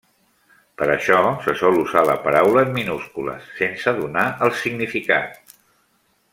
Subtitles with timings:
[0.81, 1.17] Per això
[1.47, 5.57] se sol usar la paraula en minúscules, sense donar el significat.